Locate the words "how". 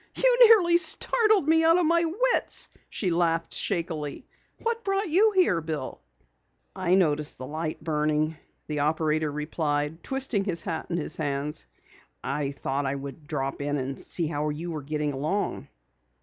14.25-14.49